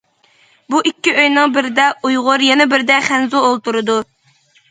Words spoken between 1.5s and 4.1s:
بىرىدە ئۇيغۇر، يەنە بىرىدە خەنزۇ ئولتۇرىدۇ.